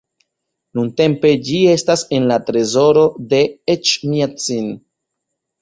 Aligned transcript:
Nuntempe 0.77 1.33
ĝi 1.49 1.59
estas 1.73 2.05
en 2.19 2.25
la 2.31 2.39
trezoro 2.47 3.05
de 3.35 3.43
Eĉmiadzin. 3.75 4.73